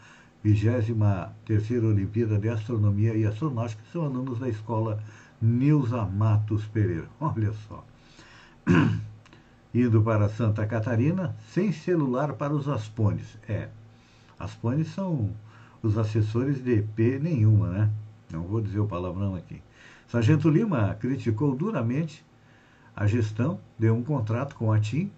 23ª 0.46 1.84
Olimpíada 1.84 2.38
de 2.38 2.50
Astronomia 2.50 3.16
e 3.16 3.26
Astronáutica, 3.26 3.82
que 3.82 3.92
são 3.92 4.06
alunos 4.06 4.38
da 4.38 4.48
escola 4.48 5.04
Nilza 5.42 6.06
Matos 6.06 6.68
Pereira. 6.68 7.08
Olha 7.20 7.52
só. 7.68 7.84
Indo 9.74 10.04
para 10.04 10.30
Santa 10.30 10.68
Catarina, 10.68 11.36
sem 11.52 11.72
celular 11.72 12.34
para 12.34 12.54
os 12.54 12.68
aspones. 12.68 13.40
É, 13.50 13.70
aspones 14.38 14.90
são 14.90 15.32
os 15.82 15.98
assessores 15.98 16.64
de 16.64 16.80
EP 16.80 17.22
nenhuma, 17.22 17.70
né? 17.70 17.90
Não 18.32 18.44
vou 18.44 18.62
dizer 18.62 18.80
o 18.80 18.88
palavrão 18.88 19.36
aqui. 19.36 19.62
Sargento 20.08 20.50
Lima 20.50 20.96
criticou 21.00 21.56
duramente 21.56 22.26
a 22.96 23.08
gestão 23.08 23.60
de 23.80 23.90
um 23.90 24.04
contrato 24.04 24.56
com 24.56 24.72
a 24.72 24.80
TIM, 24.80 25.12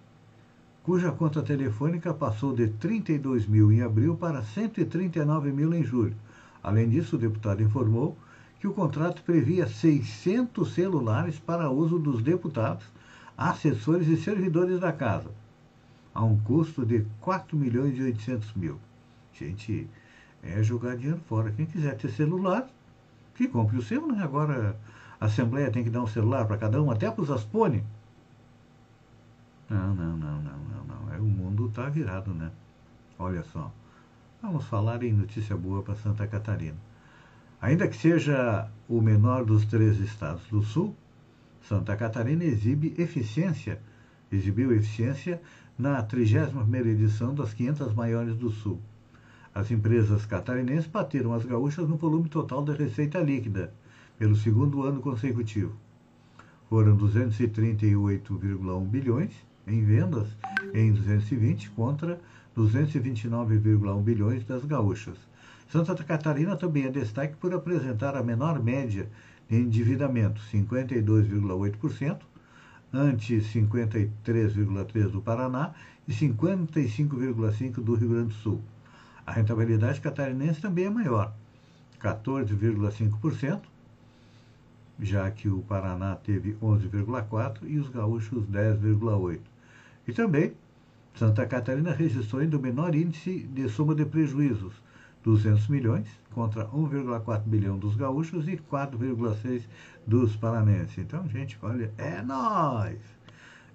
cuja 0.82 1.10
conta 1.10 1.42
telefônica 1.42 2.14
passou 2.14 2.54
de 2.54 2.68
32 2.68 3.46
mil 3.46 3.72
em 3.72 3.82
abril 3.82 4.16
para 4.16 4.42
139 4.42 5.50
mil 5.50 5.72
em 5.74 5.82
julho. 5.82 6.14
Além 6.62 6.88
disso, 6.88 7.16
o 7.16 7.18
deputado 7.18 7.62
informou 7.62 8.16
que 8.60 8.66
o 8.66 8.72
contrato 8.72 9.22
previa 9.22 9.66
600 9.66 10.72
celulares 10.72 11.38
para 11.38 11.70
uso 11.70 11.98
dos 11.98 12.22
deputados, 12.22 12.84
assessores 13.36 14.08
e 14.08 14.16
servidores 14.16 14.80
da 14.80 14.92
casa, 14.92 15.30
a 16.14 16.24
um 16.24 16.38
custo 16.38 16.86
de 16.86 17.04
4 17.20 17.56
milhões 17.56 17.98
e 17.98 18.02
800 18.02 18.54
mil. 18.54 18.78
Gente, 19.32 19.88
é 20.44 20.62
jogar 20.62 20.96
dinheiro 20.96 21.20
fora. 21.28 21.50
Quem 21.50 21.66
quiser 21.66 21.96
ter 21.96 22.10
celular, 22.10 22.68
que 23.34 23.48
compre 23.48 23.76
o 23.76 23.82
seu, 23.82 24.06
né? 24.06 24.22
Agora 24.22 24.76
a 25.20 25.26
Assembleia 25.26 25.70
tem 25.70 25.82
que 25.82 25.90
dar 25.90 26.02
um 26.02 26.06
celular 26.06 26.46
para 26.46 26.58
cada 26.58 26.82
um, 26.82 26.90
até 26.90 27.10
para 27.10 27.22
os 27.22 27.30
Aspone. 27.30 27.82
Não, 29.68 29.94
não, 29.94 30.16
não, 30.16 30.42
não, 30.42 30.58
não, 30.58 30.84
não. 30.84 31.14
É, 31.14 31.18
o 31.18 31.24
mundo 31.24 31.66
está 31.68 31.88
virado, 31.88 32.32
né? 32.34 32.50
Olha 33.18 33.42
só. 33.44 33.72
Vamos 34.42 34.66
falar 34.66 35.02
em 35.02 35.12
notícia 35.12 35.56
boa 35.56 35.82
para 35.82 35.94
Santa 35.94 36.26
Catarina. 36.26 36.76
Ainda 37.60 37.88
que 37.88 37.96
seja 37.96 38.68
o 38.86 39.00
menor 39.00 39.44
dos 39.44 39.64
três 39.64 39.98
estados 39.98 40.46
do 40.48 40.62
Sul, 40.62 40.94
Santa 41.62 41.96
Catarina 41.96 42.44
exibe 42.44 42.94
eficiência, 42.98 43.80
exibiu 44.30 44.70
eficiência 44.72 45.40
na 45.78 46.02
31ª 46.02 46.86
edição 46.86 47.34
das 47.34 47.54
500 47.54 47.94
maiores 47.94 48.36
do 48.36 48.50
Sul. 48.50 48.78
As 49.54 49.70
empresas 49.70 50.26
catarinenses 50.26 50.88
bateram 50.88 51.32
as 51.32 51.44
gaúchas 51.44 51.88
no 51.88 51.96
volume 51.96 52.28
total 52.28 52.64
da 52.64 52.74
receita 52.74 53.20
líquida, 53.20 53.72
pelo 54.18 54.34
segundo 54.34 54.82
ano 54.82 55.00
consecutivo. 55.00 55.76
Foram 56.68 56.96
238,1 56.96 58.88
bilhões 58.88 59.30
em 59.66 59.84
vendas 59.84 60.26
em 60.74 60.92
2020 60.92 61.70
contra 61.70 62.20
229,1 62.56 64.02
bilhões 64.02 64.44
das 64.44 64.64
gaúchas. 64.64 65.16
Santa 65.68 65.94
Catarina 66.02 66.56
também 66.56 66.86
é 66.86 66.90
destaque 66.90 67.36
por 67.36 67.54
apresentar 67.54 68.16
a 68.16 68.24
menor 68.24 68.60
média 68.60 69.08
de 69.48 69.56
endividamento, 69.56 70.40
52,8%, 70.52 72.18
ante 72.92 73.36
53,3% 73.36 75.10
do 75.10 75.22
Paraná 75.22 75.72
e 76.08 76.12
55,5% 76.12 77.74
do 77.74 77.94
Rio 77.94 78.08
Grande 78.08 78.28
do 78.28 78.34
Sul. 78.34 78.60
A 79.26 79.32
rentabilidade 79.32 80.00
catarinense 80.00 80.60
também 80.60 80.86
é 80.86 80.90
maior, 80.90 81.32
14,5%, 82.00 83.62
já 85.00 85.30
que 85.30 85.48
o 85.48 85.62
Paraná 85.62 86.14
teve 86.16 86.54
11,4% 86.62 87.58
e 87.62 87.78
os 87.78 87.88
gaúchos 87.88 88.44
10,8%. 88.46 89.40
E 90.06 90.12
também 90.12 90.52
Santa 91.14 91.46
Catarina 91.46 91.92
registrou 91.92 92.42
ainda 92.42 92.56
o 92.56 92.60
menor 92.60 92.94
índice 92.94 93.38
de 93.38 93.68
soma 93.68 93.94
de 93.94 94.04
prejuízos, 94.04 94.74
200 95.22 95.68
milhões 95.68 96.08
contra 96.32 96.66
1,4 96.66 97.42
bilhão 97.46 97.78
dos 97.78 97.96
gaúchos 97.96 98.46
e 98.48 98.56
4,6 98.56 99.62
dos 100.06 100.36
paranenses. 100.36 100.98
Então, 100.98 101.26
gente, 101.28 101.56
olha, 101.62 101.92
é 101.96 102.20
nós! 102.20 102.98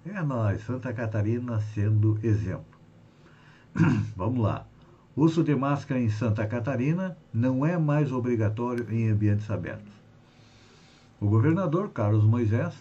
É 0.06 0.22
nós, 0.22 0.62
Santa 0.64 0.92
Catarina 0.92 1.60
sendo 1.74 2.18
exemplo. 2.22 2.64
Vamos 4.16 4.40
lá. 4.40 4.66
Uso 5.16 5.42
de 5.42 5.56
máscara 5.56 6.00
em 6.00 6.08
Santa 6.08 6.46
Catarina 6.46 7.16
não 7.34 7.66
é 7.66 7.76
mais 7.76 8.12
obrigatório 8.12 8.86
em 8.90 9.10
ambientes 9.10 9.50
abertos. 9.50 9.92
O 11.20 11.26
governador 11.26 11.90
Carlos 11.90 12.24
Moisés 12.24 12.72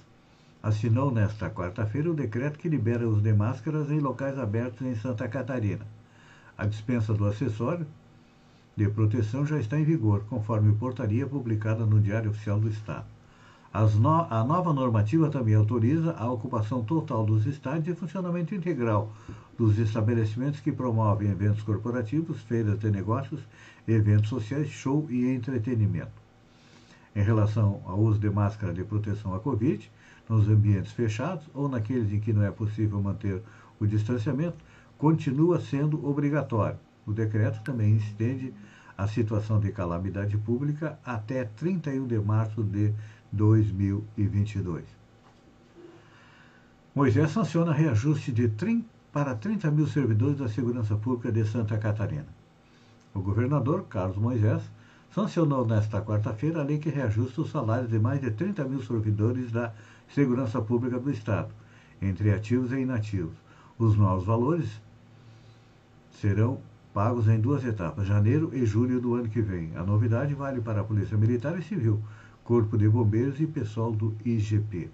assinou 0.62 1.12
nesta 1.12 1.50
quarta-feira 1.50 2.12
o 2.12 2.14
decreto 2.14 2.60
que 2.60 2.70
libera 2.70 3.08
os 3.08 3.24
de 3.24 3.34
máscaras 3.34 3.90
em 3.90 4.00
locais 4.00 4.38
abertos 4.38 4.86
em 4.86 4.94
Santa 4.94 5.28
Catarina. 5.28 5.86
A 6.56 6.68
dispensa 6.68 7.16
do 7.16 7.26
acessório 7.26 7.88
de 8.78 8.88
proteção 8.88 9.44
já 9.46 9.60
está 9.60 9.80
em 9.80 9.84
vigor, 9.84 10.24
conforme 10.30 10.72
portaria 10.74 11.26
publicada 11.26 11.84
no 11.84 12.00
Diário 12.00 12.30
Oficial 12.30 12.60
do 12.60 12.70
Estado. 12.70 13.06
No... 14.00 14.28
a 14.30 14.44
nova 14.44 14.72
normativa 14.72 15.30
também 15.30 15.56
autoriza 15.56 16.14
a 16.14 16.32
ocupação 16.32 16.84
total 16.84 17.26
dos 17.26 17.46
estádios 17.48 17.98
e 17.98 18.00
funcionamento 18.00 18.54
integral 18.54 19.12
dos 19.60 19.78
estabelecimentos 19.78 20.62
que 20.62 20.72
promovem 20.72 21.30
eventos 21.30 21.62
corporativos, 21.64 22.42
feiras 22.44 22.80
de 22.80 22.90
negócios, 22.90 23.42
eventos 23.86 24.30
sociais, 24.30 24.70
show 24.70 25.06
e 25.10 25.26
entretenimento. 25.28 26.14
Em 27.14 27.22
relação 27.22 27.82
ao 27.86 28.00
uso 28.00 28.18
de 28.18 28.30
máscara 28.30 28.74
de 28.74 28.86
proteção 28.86 29.36
à 29.36 29.40
Covid, 29.42 29.92
nos 30.30 30.48
ambientes 30.48 30.94
fechados 30.94 31.46
ou 31.54 31.68
naqueles 31.68 32.10
em 32.14 32.22
que 32.22 32.32
não 32.32 32.42
é 32.42 32.50
possível 32.50 33.02
manter 33.02 33.42
o 33.82 33.86
distanciamento, 33.86 34.56
continua 34.98 35.60
sendo 35.60 36.08
obrigatório. 36.08 36.80
O 37.06 37.12
decreto 37.12 37.62
também 37.62 37.98
estende 37.98 38.54
a 38.98 39.10
situação 39.10 39.60
de 39.60 39.74
calamidade 39.74 40.38
pública 40.38 40.98
até 41.06 41.44
31 41.44 42.08
de 42.08 42.18
março 42.18 42.64
de 42.64 42.94
2022. 43.34 44.86
Moisés 46.96 47.32
sanciona 47.32 47.74
reajuste 47.74 48.32
de 48.32 48.48
30, 48.48 48.99
para 49.12 49.36
30 49.36 49.72
mil 49.72 49.88
servidores 49.88 50.38
da 50.38 50.48
Segurança 50.48 50.96
Pública 50.96 51.32
de 51.32 51.46
Santa 51.46 51.78
Catarina. 51.78 52.28
O 53.14 53.22
governador, 53.22 53.86
Carlos 53.90 54.18
Moisés, 54.18 54.62
sancionou 55.14 55.66
nesta 55.66 56.02
quarta-feira 56.02 56.62
a 56.62 56.64
lei 56.64 56.78
que 56.78 56.90
reajusta 56.90 57.42
os 57.42 57.50
salários 57.50 57.90
de 57.90 57.98
mais 57.98 58.22
de 58.22 58.30
30 58.30 58.64
mil 58.66 58.84
servidores 58.84 59.52
da 59.52 59.74
Segurança 60.14 60.62
Pública 60.62 61.00
do 61.00 61.10
Estado, 61.10 61.50
entre 62.02 62.32
ativos 62.32 62.72
e 62.72 62.80
inativos. 62.80 63.36
Os 63.78 63.96
novos 63.96 64.26
valores 64.26 64.70
serão 66.12 66.60
pagos 66.94 67.28
em 67.28 67.40
duas 67.40 67.64
etapas, 67.64 68.06
janeiro 68.06 68.52
e 68.54 68.66
julho 68.66 69.00
do 69.00 69.16
ano 69.16 69.30
que 69.30 69.42
vem. 69.42 69.72
A 69.76 69.84
novidade 69.84 70.34
vale 70.36 70.62
para 70.62 70.82
a 70.82 70.84
Polícia 70.84 71.18
Militar 71.18 71.58
e 71.58 71.64
Civil, 71.64 72.00
Corpo 72.44 72.78
de 72.78 72.88
Bombeiros 72.88 73.40
e 73.40 73.48
pessoal 73.48 73.92
do 73.92 74.16
IGP. 74.26 74.90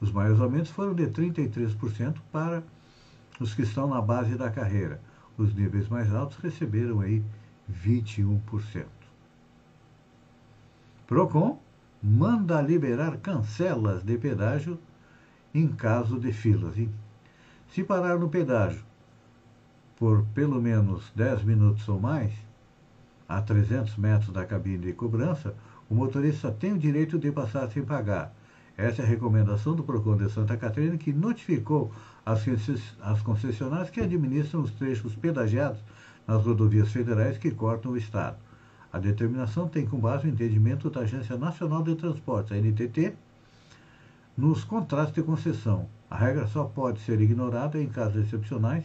Os 0.00 0.10
maiores 0.12 0.40
aumentos 0.40 0.70
foram 0.70 0.94
de 0.94 1.06
33% 1.08 2.16
para 2.32 2.62
os 3.40 3.54
que 3.54 3.62
estão 3.62 3.88
na 3.88 4.00
base 4.00 4.36
da 4.36 4.50
carreira. 4.50 5.00
Os 5.36 5.54
níveis 5.54 5.88
mais 5.88 6.12
altos 6.12 6.38
receberam 6.38 7.00
aí 7.00 7.22
21%. 7.70 8.84
Procon 11.06 11.60
manda 12.02 12.60
liberar 12.60 13.16
cancelas 13.18 14.02
de 14.02 14.16
pedágio 14.18 14.78
em 15.54 15.68
caso 15.68 16.18
de 16.18 16.32
filas. 16.32 16.74
Se 17.70 17.82
parar 17.82 18.18
no 18.18 18.28
pedágio 18.28 18.82
por 19.96 20.24
pelo 20.34 20.60
menos 20.62 21.10
10 21.14 21.42
minutos 21.42 21.88
ou 21.88 22.00
mais, 22.00 22.32
a 23.28 23.42
300 23.42 23.96
metros 23.96 24.30
da 24.32 24.44
cabine 24.44 24.78
de 24.78 24.92
cobrança, 24.92 25.54
o 25.90 25.94
motorista 25.94 26.52
tem 26.52 26.72
o 26.72 26.78
direito 26.78 27.18
de 27.18 27.32
passar 27.32 27.68
sem 27.68 27.84
pagar. 27.84 28.32
Essa 28.78 29.02
é 29.02 29.04
a 29.04 29.08
recomendação 29.08 29.74
do 29.74 29.82
PROCON 29.82 30.16
de 30.16 30.30
Santa 30.30 30.56
Catarina, 30.56 30.96
que 30.96 31.12
notificou 31.12 31.90
as 32.24 33.20
concessionárias 33.22 33.90
que 33.90 34.00
administram 34.00 34.60
os 34.60 34.70
trechos 34.70 35.16
pedagiados 35.16 35.80
nas 36.24 36.44
rodovias 36.44 36.92
federais 36.92 37.36
que 37.36 37.50
cortam 37.50 37.90
o 37.90 37.96
Estado. 37.96 38.36
A 38.92 39.00
determinação 39.00 39.66
tem 39.66 39.84
como 39.84 40.02
base 40.02 40.28
o 40.28 40.30
entendimento 40.30 40.88
da 40.90 41.00
Agência 41.00 41.36
Nacional 41.36 41.82
de 41.82 41.96
Transportes, 41.96 42.52
a 42.52 42.56
NTT, 42.56 43.14
nos 44.36 44.62
contratos 44.62 45.12
de 45.12 45.24
concessão. 45.24 45.88
A 46.08 46.16
regra 46.16 46.46
só 46.46 46.62
pode 46.62 47.00
ser 47.00 47.20
ignorada 47.20 47.82
em 47.82 47.88
casos 47.88 48.24
excepcionais, 48.24 48.84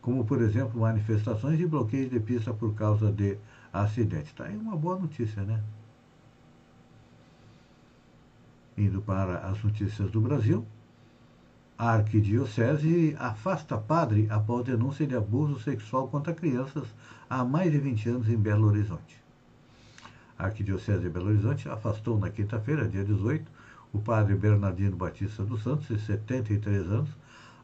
como, 0.00 0.24
por 0.24 0.40
exemplo, 0.40 0.80
manifestações 0.80 1.58
e 1.58 1.66
bloqueios 1.66 2.10
de 2.10 2.20
pista 2.20 2.54
por 2.54 2.74
causa 2.74 3.10
de 3.10 3.36
acidentes. 3.72 4.28
Está 4.28 4.44
aí 4.44 4.56
uma 4.56 4.76
boa 4.76 4.96
notícia, 5.00 5.42
né? 5.42 5.60
Indo 8.76 9.02
para 9.02 9.38
as 9.38 9.62
notícias 9.62 10.10
do 10.10 10.20
Brasil. 10.20 10.66
A 11.78 11.90
arquidiocese 11.94 13.16
afasta 13.18 13.76
padre 13.76 14.26
após 14.30 14.64
denúncia 14.64 15.06
de 15.06 15.16
abuso 15.16 15.60
sexual 15.60 16.08
contra 16.08 16.32
crianças 16.32 16.86
há 17.28 17.44
mais 17.44 17.72
de 17.72 17.78
20 17.78 18.08
anos 18.08 18.28
em 18.28 18.36
Belo 18.36 18.68
Horizonte. 18.68 19.22
A 20.38 20.46
Arquidiocese 20.46 21.02
de 21.02 21.08
Belo 21.08 21.28
Horizonte 21.28 21.68
afastou 21.68 22.18
na 22.18 22.30
quinta-feira, 22.30 22.88
dia 22.88 23.04
18, 23.04 23.50
o 23.92 23.98
padre 23.98 24.34
Bernardino 24.34 24.96
Batista 24.96 25.44
dos 25.44 25.62
Santos, 25.62 25.86
de 25.86 26.00
73 26.00 26.86
anos, 26.88 27.10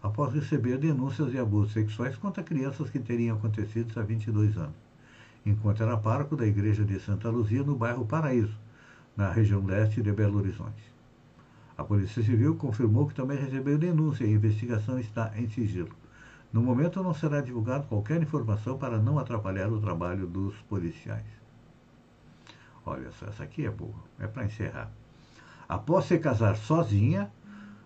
após 0.03 0.33
receber 0.33 0.79
denúncias 0.79 1.31
de 1.31 1.39
abusos 1.39 1.73
sexuais 1.73 2.17
contra 2.17 2.43
crianças 2.43 2.89
que 2.89 2.99
teriam 2.99 3.37
acontecido 3.37 3.99
há 3.99 4.03
22 4.03 4.57
anos, 4.57 4.77
enquanto 5.45 5.83
era 5.83 5.97
pároco 5.97 6.37
da 6.37 6.47
Igreja 6.47 6.85
de 6.85 7.01
Santa 7.01 7.29
Luzia, 7.31 7.63
no 7.63 7.75
bairro 7.75 8.07
Paraíso, 8.07 8.57
na 9.17 9.31
região 9.33 9.65
leste 9.65 10.01
de 10.01 10.13
Belo 10.13 10.39
Horizonte. 10.39 10.98
A 11.79 11.85
Polícia 11.85 12.21
Civil 12.25 12.57
confirmou 12.57 13.07
que 13.07 13.15
também 13.15 13.39
recebeu 13.39 13.79
denúncia 13.79 14.25
e 14.25 14.31
a 14.31 14.33
investigação 14.33 14.99
está 14.99 15.33
em 15.37 15.49
sigilo. 15.49 15.95
No 16.53 16.61
momento, 16.61 17.01
não 17.05 17.15
será 17.15 17.41
divulgada 17.41 17.85
qualquer 17.85 18.21
informação 18.21 18.77
para 18.77 18.99
não 18.99 19.17
atrapalhar 19.17 19.73
o 19.73 19.81
trabalho 19.81 20.27
dos 20.27 20.57
policiais. 20.69 21.25
Olha 22.85 23.13
só, 23.13 23.27
essa 23.27 23.45
aqui 23.45 23.65
é 23.65 23.71
boa. 23.71 23.95
É 24.19 24.27
para 24.27 24.45
encerrar. 24.45 24.91
Após 25.69 26.07
se 26.07 26.19
casar 26.19 26.57
sozinha, 26.57 27.31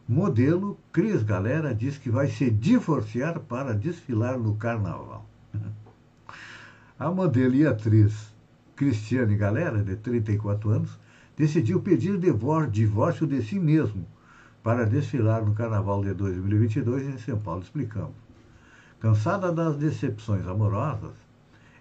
modelo 0.09 0.79
Cris 0.91 1.23
Galera 1.23 1.75
diz 1.75 1.99
que 1.99 2.09
vai 2.09 2.29
se 2.29 2.51
divorciar 2.51 3.41
para 3.41 3.75
desfilar 3.75 4.39
no 4.39 4.57
carnaval. 4.57 5.27
A 6.99 7.11
modelo 7.11 7.55
e 7.55 7.67
atriz 7.67 8.33
Cristiane 8.75 9.37
Galera, 9.37 9.83
de 9.83 9.97
34 9.97 10.71
anos, 10.71 10.99
decidiu 11.43 11.81
pedir 11.81 12.21
divórcio 12.71 13.27
de 13.27 13.43
si 13.43 13.59
mesmo 13.59 14.07
para 14.63 14.87
desfilar 14.87 15.45
no 15.45 15.53
Carnaval 15.53 16.01
de 16.05 16.15
2022 16.15 17.09
em 17.09 17.19
São 17.19 17.37
Paulo. 17.37 17.63
Explicamos. 17.63 18.15
Cansada 19.01 19.51
das 19.51 19.77
decepções 19.77 20.47
amorosas, 20.47 21.17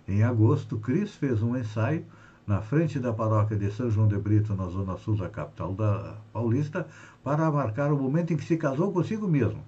em 0.08 0.24
agosto, 0.24 0.80
Cris 0.80 1.13
fez 1.13 1.43
um 1.43 1.56
ensaio 1.56 2.04
na 2.47 2.60
frente 2.60 3.00
da 3.00 3.13
paróquia 3.13 3.56
de 3.56 3.71
São 3.71 3.91
João 3.91 4.08
de 4.08 4.17
Brito, 4.17 4.56
na 4.56 4.65
zona 4.65 4.97
sul 4.97 5.15
da 5.15 5.30
capital 5.30 5.76
da 5.76 6.15
Paulista, 6.34 6.88
para 7.24 7.52
marcar 7.52 7.93
o 7.93 8.02
momento 8.02 8.34
em 8.34 8.38
que 8.38 8.45
se 8.45 8.58
casou 8.58 8.91
consigo 8.91 9.28
mesmo. 9.28 9.63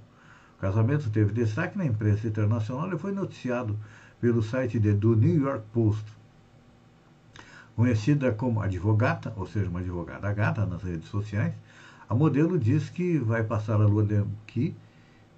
O 0.57 0.59
casamento 0.59 1.07
teve 1.11 1.31
destaque 1.31 1.77
na 1.77 1.85
imprensa 1.85 2.27
internacional 2.27 2.91
e 2.91 2.97
foi 2.97 3.11
noticiado 3.11 3.77
pelo 4.19 4.41
site 4.41 4.79
de, 4.79 4.91
do 4.91 5.15
New 5.15 5.39
York 5.39 5.63
Post. 5.71 6.22
Conhecida 7.75 8.31
como 8.31 8.61
advogata, 8.61 9.33
ou 9.35 9.47
seja, 9.47 9.69
uma 9.69 9.79
advogada 9.79 10.31
gata 10.31 10.65
nas 10.65 10.83
redes 10.83 11.07
sociais, 11.07 11.53
a 12.07 12.13
modelo 12.13 12.59
diz 12.59 12.89
que 12.89 13.17
vai 13.17 13.43
passar 13.43 13.81
a 13.81 13.87
lua 13.87 14.03
de, 14.03 14.23
que 14.45 14.75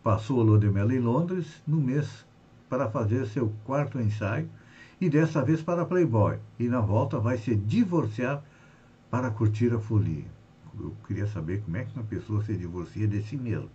passou 0.04 0.42
a 0.42 0.44
lua 0.44 0.60
de 0.60 0.70
mel 0.70 0.92
em 0.92 1.00
Londres 1.00 1.62
no 1.66 1.78
mês 1.78 2.26
para 2.70 2.90
fazer 2.90 3.26
seu 3.28 3.54
quarto 3.64 4.00
ensaio 4.00 4.50
e 5.00 5.10
dessa 5.10 5.42
vez 5.44 5.62
para 5.62 5.86
Playboy. 5.86 6.38
E 6.60 6.68
na 6.68 6.82
volta 6.82 7.20
vai 7.20 7.38
se 7.38 7.56
divorciar 7.56 8.44
para 9.10 9.30
curtir 9.32 9.74
a 9.74 9.80
folia. 9.80 10.26
Eu 10.78 10.94
queria 11.08 11.28
saber 11.28 11.62
como 11.62 11.78
é 11.78 11.86
que 11.86 11.96
uma 11.96 12.06
pessoa 12.06 12.44
se 12.44 12.56
divorcia 12.56 13.08
de 13.08 13.22
si 13.22 13.38
mesma. 13.38 13.70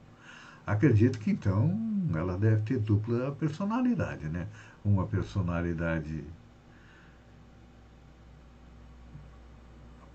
Acredito 0.66 1.18
que 1.18 1.31
então 1.31 1.79
ela 2.14 2.37
deve 2.37 2.62
ter 2.62 2.79
dupla 2.79 3.33
personalidade, 3.33 4.29
né? 4.29 4.46
Uma 4.85 5.07
personalidade. 5.07 6.25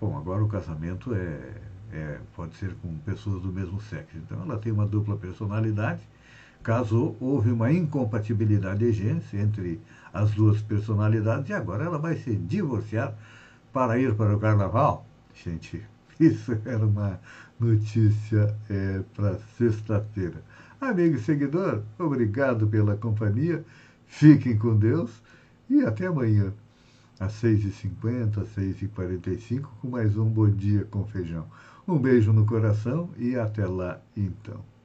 Bom, 0.00 0.16
agora 0.16 0.44
o 0.44 0.48
casamento 0.48 1.14
é, 1.14 1.54
é, 1.92 2.20
pode 2.34 2.56
ser 2.56 2.74
com 2.76 2.96
pessoas 2.98 3.42
do 3.42 3.52
mesmo 3.52 3.80
sexo. 3.80 4.16
Então 4.18 4.42
ela 4.42 4.58
tem 4.58 4.72
uma 4.72 4.86
dupla 4.86 5.16
personalidade 5.16 6.00
casou, 6.66 7.16
houve 7.20 7.52
uma 7.52 7.72
incompatibilidade 7.72 8.80
de 8.80 8.92
genes 8.92 9.32
entre 9.32 9.80
as 10.12 10.32
duas 10.32 10.60
personalidades 10.60 11.48
e 11.48 11.52
agora 11.52 11.84
ela 11.84 11.96
vai 11.96 12.16
se 12.16 12.34
divorciar 12.34 13.14
para 13.72 13.96
ir 14.00 14.16
para 14.16 14.34
o 14.34 14.40
carnaval. 14.40 15.06
Gente, 15.32 15.80
isso 16.18 16.58
era 16.64 16.84
uma 16.84 17.20
notícia 17.60 18.52
é, 18.68 19.00
para 19.14 19.38
sexta-feira. 19.56 20.42
Amigo 20.80 21.14
e 21.14 21.20
seguidor, 21.20 21.82
obrigado 21.96 22.66
pela 22.66 22.96
companhia, 22.96 23.64
fiquem 24.08 24.58
com 24.58 24.76
Deus 24.76 25.22
e 25.70 25.82
até 25.82 26.06
amanhã. 26.06 26.52
Às 27.18 27.32
6h50, 27.42 28.38
às 28.38 28.48
6h45, 28.56 29.62
com 29.80 29.88
mais 29.88 30.16
um 30.16 30.28
Bom 30.28 30.50
Dia 30.50 30.84
com 30.84 31.06
Feijão. 31.06 31.46
Um 31.86 31.98
beijo 31.98 32.32
no 32.32 32.44
coração 32.44 33.10
e 33.16 33.36
até 33.36 33.66
lá 33.66 34.00
então. 34.16 34.75